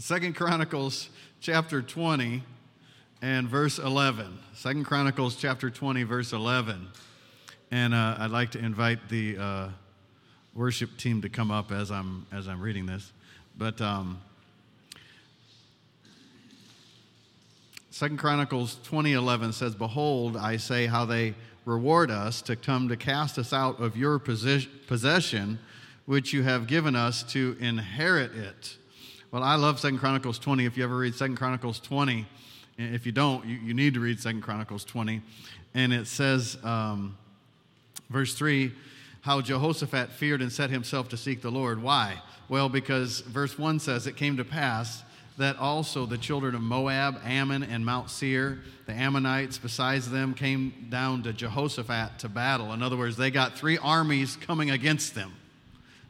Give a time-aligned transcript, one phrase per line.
[0.00, 1.10] Second Chronicles
[1.42, 2.42] chapter 20
[3.20, 4.38] and verse 11.
[4.54, 6.88] Second Chronicles chapter 20, verse 11.
[7.70, 9.68] And uh, I'd like to invite the uh,
[10.54, 13.12] worship team to come up as I'm, as I'm reading this.
[13.58, 14.22] But um,
[17.90, 21.34] Second Chronicles 20:11 says, "Behold, I say how they
[21.66, 25.58] reward us to come to cast us out of your possession,
[26.06, 28.78] which you have given us to inherit it."
[29.32, 30.64] Well, I love Second Chronicles 20.
[30.64, 32.26] If you ever read Second Chronicles 20,
[32.78, 35.22] if you don't, you, you need to read Second Chronicles 20.
[35.72, 37.16] And it says, um,
[38.08, 38.72] verse 3,
[39.20, 41.80] how Jehoshaphat feared and set himself to seek the Lord.
[41.80, 42.20] Why?
[42.48, 45.04] Well, because verse 1 says, It came to pass
[45.38, 50.88] that also the children of Moab, Ammon, and Mount Seir, the Ammonites, besides them, came
[50.90, 52.72] down to Jehoshaphat to battle.
[52.72, 55.32] In other words, they got three armies coming against them.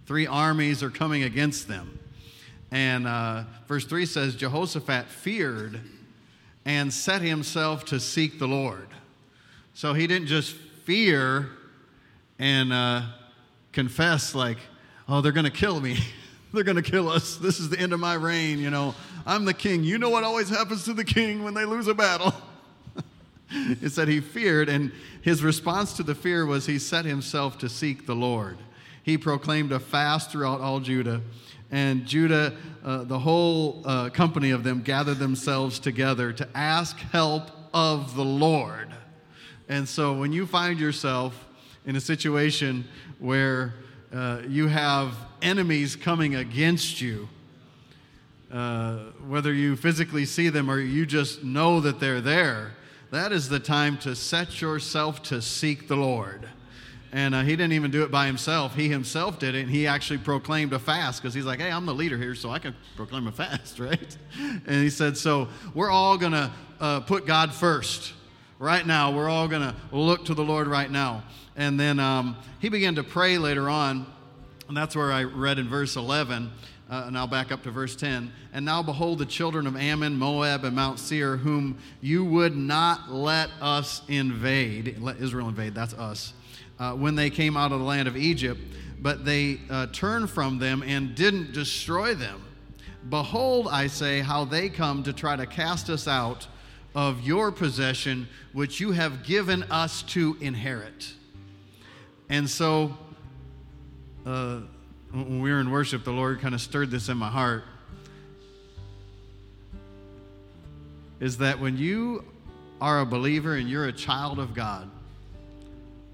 [0.06, 1.98] Three armies are coming against them.
[2.70, 5.80] And uh, verse 3 says, Jehoshaphat feared
[6.64, 8.88] and set himself to seek the Lord.
[9.74, 11.50] So he didn't just fear
[12.38, 13.02] and uh,
[13.72, 14.58] confess, like,
[15.08, 15.98] oh, they're going to kill me.
[16.52, 17.36] they're going to kill us.
[17.36, 18.58] This is the end of my reign.
[18.58, 18.94] You know,
[19.26, 19.82] I'm the king.
[19.82, 22.34] You know what always happens to the king when they lose a battle?
[23.50, 27.68] it said he feared, and his response to the fear was he set himself to
[27.68, 28.58] seek the Lord.
[29.02, 31.20] He proclaimed a fast throughout all Judah
[31.70, 32.54] and Judah,
[32.84, 38.24] uh, the whole uh, company of them, gathered themselves together to ask help of the
[38.24, 38.88] Lord.
[39.68, 41.46] And so when you find yourself
[41.86, 42.84] in a situation
[43.18, 43.74] where
[44.12, 47.28] uh, you have enemies coming against you,
[48.52, 48.96] uh,
[49.28, 52.72] whether you physically see them or you just know that they're there,
[53.12, 56.48] that is the time to set yourself to seek the Lord.
[57.12, 58.74] And uh, he didn't even do it by himself.
[58.76, 61.84] He himself did it, and he actually proclaimed a fast because he's like, hey, I'm
[61.84, 64.16] the leader here, so I can proclaim a fast, right?
[64.38, 66.50] And he said, so we're all going to
[66.80, 68.12] uh, put God first.
[68.60, 71.24] Right now, we're all going to look to the Lord right now.
[71.56, 74.06] And then um, he began to pray later on,
[74.68, 76.50] and that's where I read in verse 11.
[76.88, 78.32] Uh, and I'll back up to verse 10.
[78.52, 83.12] And now behold, the children of Ammon, Moab, and Mount Seir, whom you would not
[83.12, 86.34] let us invade, let Israel invade, that's us
[86.80, 88.60] uh, when they came out of the land of Egypt,
[89.00, 92.42] but they uh, turned from them and didn't destroy them.
[93.08, 96.46] Behold, I say, how they come to try to cast us out
[96.94, 101.12] of your possession, which you have given us to inherit.
[102.28, 102.96] And so,
[104.24, 104.60] uh,
[105.12, 107.64] when we were in worship, the Lord kind of stirred this in my heart.
[111.20, 112.24] Is that when you
[112.80, 114.90] are a believer and you're a child of God,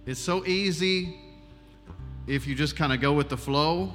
[0.07, 1.19] it's so easy
[2.29, 3.93] if you just kind of go with the flow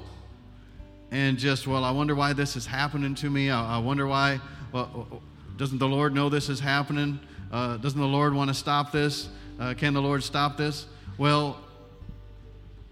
[1.09, 3.49] and just, well, I wonder why this is happening to me.
[3.49, 4.41] I, I wonder why.
[4.73, 5.21] Well,
[5.55, 7.17] doesn't the Lord know this is happening?
[7.49, 9.29] Uh, doesn't the Lord want to stop this?
[9.57, 10.85] Uh, can the Lord stop this?
[11.17, 11.57] Well,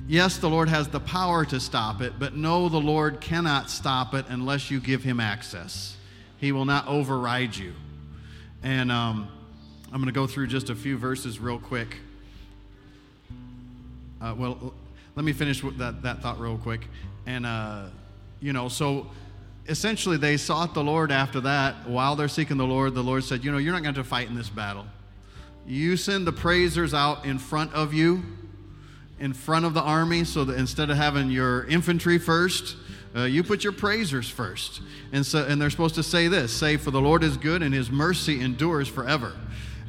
[0.07, 4.13] yes, the Lord has the power to stop it, but no, the Lord cannot stop
[4.13, 5.97] it unless you give him access.
[6.37, 7.73] He will not override you.
[8.63, 9.27] And um,
[9.87, 11.97] I'm going to go through just a few verses real quick.
[14.21, 14.73] Uh, well,
[15.15, 16.87] let me finish that, that thought real quick.
[17.25, 17.85] And, uh,
[18.41, 19.07] you know, so
[19.67, 21.87] essentially they sought the Lord after that.
[21.87, 24.27] While they're seeking the Lord, the Lord said, You know, you're not going to fight
[24.27, 24.85] in this battle.
[25.65, 28.23] You send the praisers out in front of you,
[29.19, 32.75] in front of the army, so that instead of having your infantry first,
[33.15, 34.81] uh, you put your praisers first.
[35.11, 37.73] And, so, and they're supposed to say this say, For the Lord is good and
[37.73, 39.33] his mercy endures forever.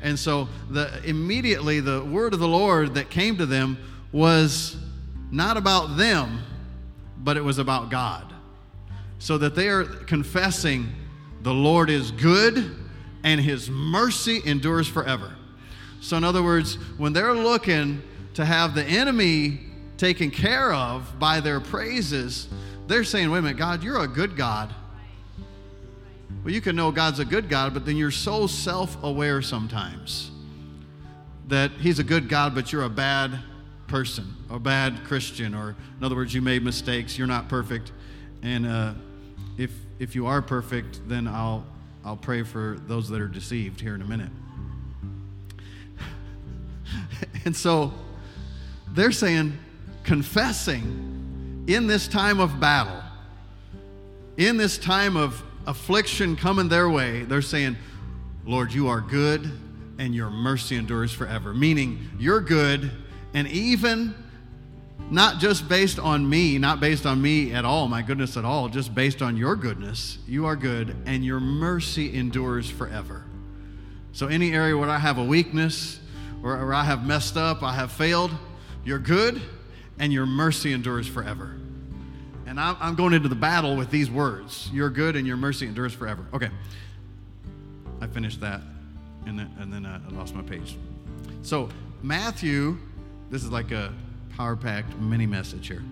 [0.02, 3.76] And so the, immediately the word of the Lord that came to them
[4.12, 4.76] was
[5.30, 6.42] not about them,
[7.18, 8.32] but it was about God.
[9.18, 10.88] So that they are confessing
[11.42, 12.76] the Lord is good
[13.22, 15.34] and his mercy endures forever.
[16.00, 18.02] So, in other words, when they're looking
[18.34, 19.60] to have the enemy
[19.98, 22.48] taken care of by their praises,
[22.86, 24.74] they're saying, wait a minute, God, you're a good God.
[26.42, 30.30] Well, you can know God's a good God, but then you're so self aware sometimes
[31.48, 33.38] that He's a good God, but you're a bad
[33.90, 37.90] person, a bad Christian, or in other words, you made mistakes, you're not perfect.
[38.40, 38.94] And uh,
[39.58, 41.66] if, if you are perfect, then I'll,
[42.04, 44.30] I'll pray for those that are deceived here in a minute.
[47.44, 47.92] and so
[48.92, 49.58] they're saying,
[50.04, 53.02] confessing in this time of battle,
[54.36, 57.76] in this time of affliction coming their way, they're saying,
[58.46, 59.50] Lord, you are good
[59.98, 61.52] and your mercy endures forever.
[61.52, 62.90] Meaning, you're good
[63.34, 64.14] and even
[65.10, 68.68] not just based on me, not based on me at all, my goodness at all,
[68.68, 70.18] just based on your goodness.
[70.26, 73.24] You are good, and your mercy endures forever.
[74.12, 76.00] So, any area where I have a weakness,
[76.42, 78.30] or, I have messed up, I have failed,
[78.84, 79.40] you're good,
[79.98, 81.56] and your mercy endures forever.
[82.46, 85.66] And I'm, I'm going into the battle with these words You're good, and your mercy
[85.66, 86.26] endures forever.
[86.32, 86.50] Okay.
[88.00, 88.62] I finished that,
[89.26, 90.76] and then, and then uh, I lost my page.
[91.42, 91.68] So,
[92.02, 92.78] Matthew,
[93.30, 93.92] this is like a
[94.36, 95.82] power packed mini message here.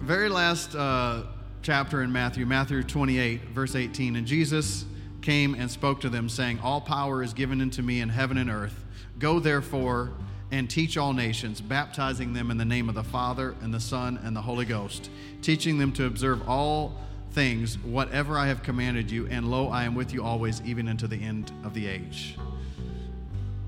[0.00, 1.22] Very last uh,
[1.62, 4.16] chapter in Matthew, Matthew 28, verse 18.
[4.16, 4.84] And Jesus
[5.22, 8.50] came and spoke to them, saying, All power is given unto me in heaven and
[8.50, 8.84] earth.
[9.18, 10.12] Go therefore
[10.52, 14.20] and teach all nations, baptizing them in the name of the Father and the Son
[14.22, 15.10] and the Holy Ghost,
[15.42, 17.00] teaching them to observe all
[17.32, 21.06] things whatever I have commanded you, and lo, I am with you always, even unto
[21.06, 22.36] the end of the age.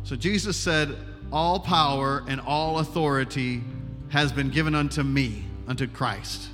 [0.04, 0.96] So Jesus said,
[1.32, 3.62] All power and all authority
[4.10, 6.48] has been given unto me, unto Christ.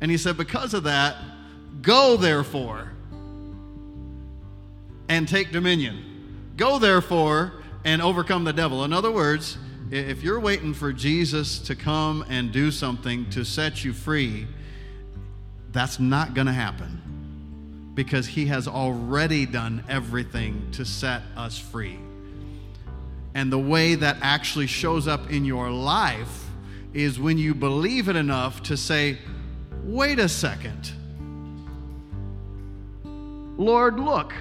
[0.00, 1.16] And he said, Because of that,
[1.82, 2.92] go therefore
[5.08, 6.52] and take dominion.
[6.56, 7.52] Go therefore
[7.84, 8.84] and overcome the devil.
[8.84, 9.58] In other words,
[9.90, 14.46] if you're waiting for Jesus to come and do something to set you free,
[15.72, 17.17] that's not going to happen
[17.98, 21.98] because he has already done everything to set us free.
[23.34, 26.46] And the way that actually shows up in your life
[26.94, 29.18] is when you believe it enough to say,
[29.82, 30.92] wait a second.
[33.56, 34.32] Lord, look,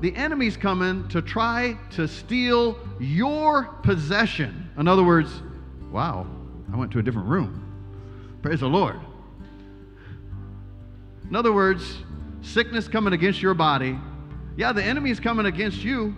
[0.00, 4.68] the enemy's coming to try to steal your possession.
[4.76, 5.30] In other words,
[5.92, 6.26] wow,
[6.72, 7.62] I went to a different room.
[8.42, 8.98] Praise the Lord.
[11.30, 11.98] In other words,
[12.42, 13.98] sickness coming against your body.
[14.56, 16.14] Yeah, the enemy's coming against you,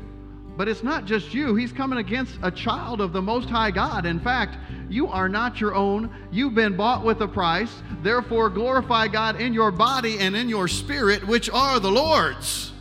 [0.57, 1.55] but it's not just you.
[1.55, 4.07] He's coming against a child of the Most High God.
[4.07, 4.57] In fact,
[4.89, 6.11] you are not your own.
[6.31, 7.73] You've been bought with a price.
[8.03, 12.73] Therefore, glorify God in your body and in your spirit, which are the Lord's.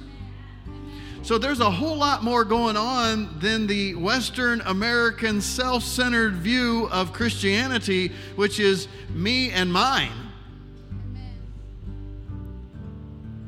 [1.28, 6.88] So there's a whole lot more going on than the Western American self centered view
[6.90, 10.27] of Christianity, which is me and mine.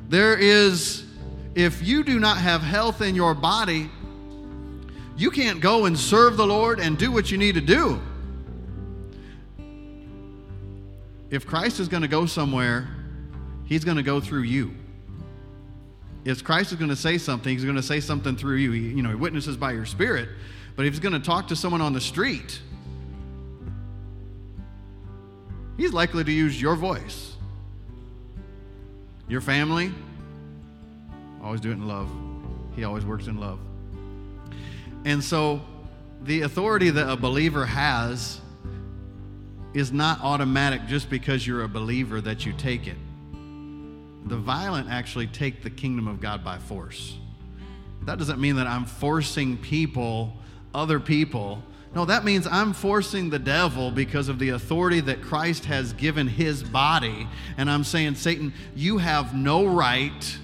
[0.09, 1.05] There is,
[1.53, 3.89] if you do not have health in your body,
[5.15, 8.01] you can't go and serve the Lord and do what you need to do.
[11.29, 12.87] If Christ is going to go somewhere,
[13.65, 14.73] he's going to go through you.
[16.25, 18.71] If Christ is going to say something, he's going to say something through you.
[18.71, 20.27] He, you know, he witnesses by your spirit.
[20.75, 22.59] But if he's going to talk to someone on the street,
[25.77, 27.35] he's likely to use your voice.
[29.29, 29.93] Your family,
[31.43, 32.09] always do it in love.
[32.75, 33.59] He always works in love.
[35.05, 35.61] And so
[36.23, 38.41] the authority that a believer has
[39.73, 42.97] is not automatic just because you're a believer that you take it.
[44.25, 47.15] The violent actually take the kingdom of God by force.
[48.05, 50.33] That doesn't mean that I'm forcing people,
[50.73, 51.61] other people,
[51.95, 56.27] no, that means I'm forcing the devil because of the authority that Christ has given
[56.27, 57.27] his body.
[57.57, 60.37] And I'm saying, Satan, you have no right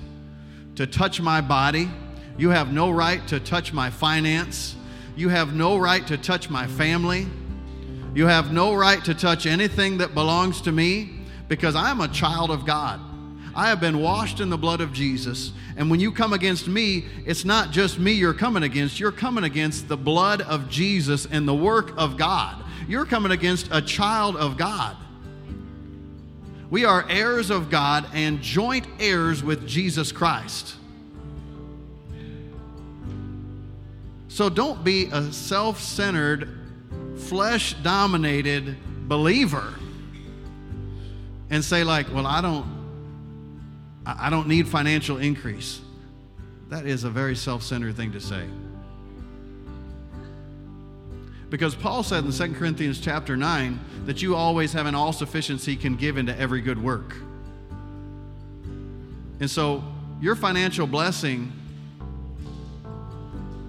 [0.76, 1.90] to touch my body.
[2.38, 4.76] You have no right to touch my finance.
[5.16, 7.28] You have no right to touch my family.
[8.16, 11.12] You have no right to touch anything that belongs to me
[11.48, 13.00] because I'm a child of God.
[13.56, 15.54] I have been washed in the blood of Jesus.
[15.78, 19.44] And when you come against me, it's not just me you're coming against, you're coming
[19.44, 22.64] against the blood of Jesus and the work of God.
[22.88, 24.98] You're coming against a child of God.
[26.70, 30.76] We are heirs of God and joint heirs with Jesus Christ.
[34.28, 36.50] So don't be a self centered,
[37.16, 38.76] flesh dominated
[39.08, 39.74] believer
[41.50, 42.66] and say, like, well, I don't,
[44.06, 45.82] I don't need financial increase.
[46.70, 48.46] That is a very self centered thing to say.
[51.50, 55.76] Because Paul said in 2 Corinthians chapter 9 that you always have an all sufficiency
[55.76, 57.16] can give into every good work.
[59.40, 59.84] And so
[60.22, 61.52] your financial blessing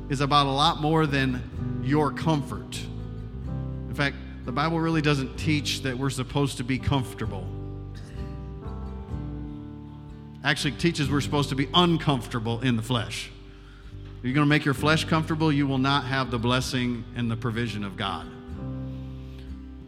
[0.09, 2.79] is about a lot more than your comfort.
[3.89, 7.47] In fact, the Bible really doesn't teach that we're supposed to be comfortable
[10.47, 13.33] actually teaches we're supposed to be uncomfortable in the flesh.
[14.19, 17.29] If you're going to make your flesh comfortable, you will not have the blessing and
[17.29, 18.29] the provision of God.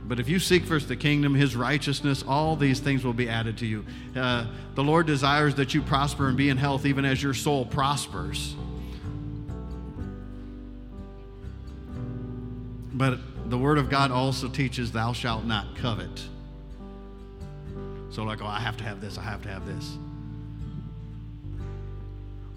[0.02, 3.58] But if you seek first the kingdom, his righteousness, all these things will be added
[3.58, 3.86] to you.
[4.16, 7.64] Uh, the Lord desires that you prosper and be in health, even as your soul
[7.64, 8.56] prospers.
[12.94, 16.26] But the Word of God also teaches, Thou shalt not covet.
[18.10, 19.98] So, like, oh, I have to have this, I have to have this.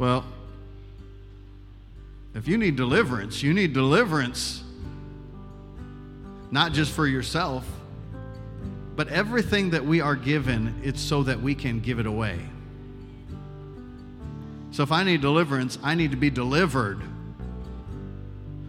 [0.01, 0.25] Well,
[2.33, 4.63] if you need deliverance, you need deliverance
[6.49, 7.67] not just for yourself,
[8.95, 12.39] but everything that we are given, it's so that we can give it away.
[14.71, 16.99] So if I need deliverance, I need to be delivered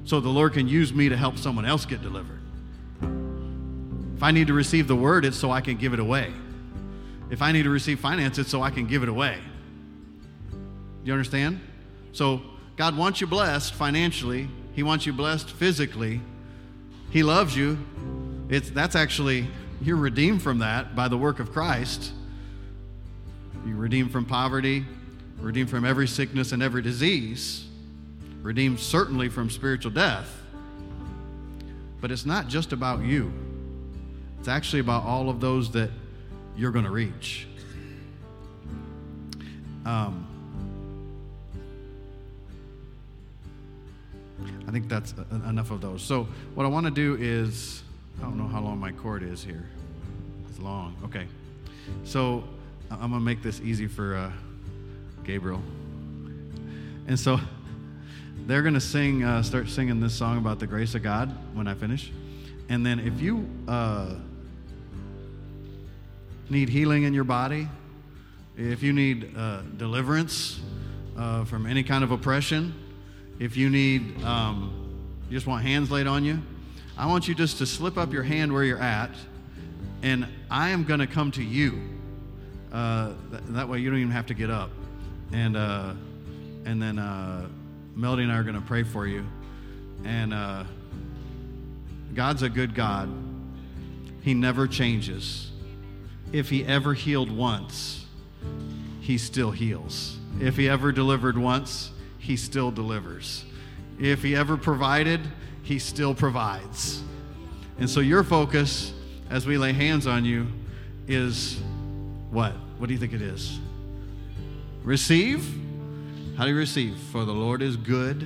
[0.04, 2.42] so the Lord can use me to help someone else get delivered.
[4.16, 6.30] If I need to receive the word, it's so I can give it away.
[7.30, 9.38] If I need to receive finance, it's so I can give it away.
[11.04, 11.60] You understand?
[12.12, 12.42] So
[12.76, 16.20] God wants you blessed financially, He wants you blessed physically.
[17.10, 17.78] He loves you.
[18.48, 19.46] It's, that's actually,
[19.82, 22.12] you're redeemed from that by the work of Christ.
[23.66, 24.86] You're redeemed from poverty,
[25.38, 27.66] redeemed from every sickness and every disease,
[28.40, 30.34] redeemed certainly from spiritual death.
[32.00, 33.30] But it's not just about you,
[34.38, 35.90] it's actually about all of those that
[36.56, 37.46] you're going to reach.
[39.84, 40.26] Um,
[44.72, 45.12] I think that's
[45.46, 46.00] enough of those.
[46.00, 47.82] So, what I want to do is,
[48.18, 49.68] I don't know how long my cord is here.
[50.48, 50.96] It's long.
[51.04, 51.26] Okay.
[52.04, 52.42] So,
[52.90, 54.32] I'm going to make this easy for uh,
[55.24, 55.60] Gabriel.
[57.06, 57.38] And so,
[58.46, 61.66] they're going to sing, uh, start singing this song about the grace of God when
[61.66, 62.10] I finish.
[62.70, 64.14] And then, if you uh,
[66.48, 67.68] need healing in your body,
[68.56, 70.60] if you need uh, deliverance
[71.18, 72.72] uh, from any kind of oppression,
[73.38, 74.72] if you need, um,
[75.28, 76.40] you just want hands laid on you,
[76.96, 79.10] I want you just to slip up your hand where you're at,
[80.02, 81.80] and I am going to come to you.
[82.70, 84.70] Uh, th- that way, you don't even have to get up,
[85.32, 85.94] and uh,
[86.64, 87.46] and then uh,
[87.94, 89.24] Melody and I are going to pray for you.
[90.04, 90.64] And uh,
[92.14, 93.10] God's a good God.
[94.22, 95.50] He never changes.
[96.32, 98.06] If He ever healed once,
[99.00, 100.16] He still heals.
[100.40, 101.90] If He ever delivered once,
[102.22, 103.44] he still delivers.
[103.98, 105.20] If he ever provided,
[105.62, 107.02] he still provides.
[107.78, 108.92] And so your focus
[109.28, 110.46] as we lay hands on you
[111.08, 111.60] is
[112.30, 112.52] what?
[112.78, 113.58] What do you think it is?
[114.84, 115.44] Receive?
[116.36, 116.96] How do you receive?
[117.10, 118.22] For the Lord is good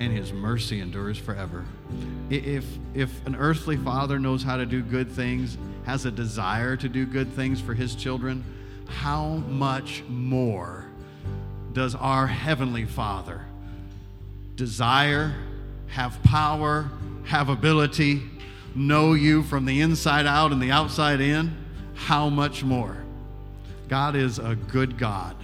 [0.00, 1.64] and his mercy endures forever.
[2.28, 6.88] If, if an earthly father knows how to do good things, has a desire to
[6.90, 8.44] do good things for his children,
[8.86, 10.83] how much more
[11.74, 13.44] does our Heavenly Father
[14.54, 15.34] desire,
[15.88, 16.88] have power,
[17.24, 18.22] have ability,
[18.74, 21.54] know you from the inside out and the outside in?
[21.94, 22.96] How much more?
[23.88, 25.36] God is a good God.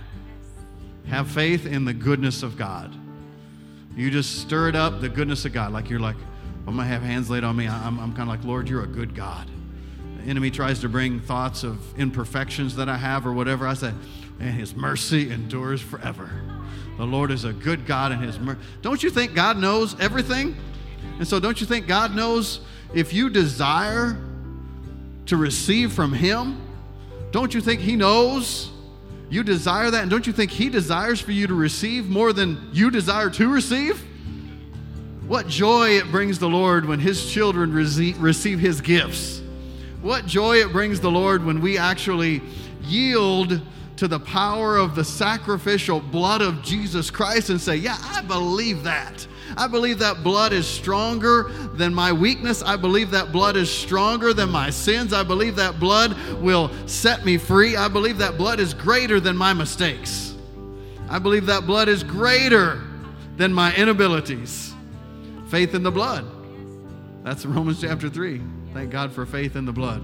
[1.08, 2.94] Have faith in the goodness of God.
[3.96, 5.72] You just stir it up, the goodness of God.
[5.72, 6.16] Like you're like,
[6.66, 7.66] I'm going to have hands laid on me.
[7.66, 9.50] I'm, I'm kind of like, Lord, you're a good God.
[10.18, 13.66] The enemy tries to bring thoughts of imperfections that I have or whatever.
[13.66, 13.92] I say,
[14.40, 16.30] and his mercy endures forever.
[16.96, 18.60] The Lord is a good God and his mercy.
[18.82, 20.56] Don't you think God knows everything?
[21.18, 22.60] And so, don't you think God knows
[22.94, 24.18] if you desire
[25.26, 26.60] to receive from him?
[27.30, 28.70] Don't you think he knows
[29.28, 30.02] you desire that?
[30.02, 33.48] And don't you think he desires for you to receive more than you desire to
[33.48, 34.04] receive?
[35.26, 39.40] What joy it brings the Lord when his children receive his gifts.
[40.02, 42.42] What joy it brings the Lord when we actually
[42.82, 43.60] yield
[44.00, 48.82] to the power of the sacrificial blood of Jesus Christ and say, Yeah, I believe
[48.84, 49.26] that.
[49.58, 52.62] I believe that blood is stronger than my weakness.
[52.62, 55.12] I believe that blood is stronger than my sins.
[55.12, 57.76] I believe that blood will set me free.
[57.76, 60.34] I believe that blood is greater than my mistakes.
[61.10, 62.82] I believe that blood is greater
[63.36, 64.72] than my inabilities.
[65.48, 66.24] Faith in the blood.
[67.22, 68.40] That's Romans chapter 3.
[68.72, 70.02] Thank God for faith in the blood.